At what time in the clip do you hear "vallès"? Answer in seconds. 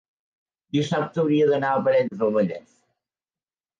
2.39-2.77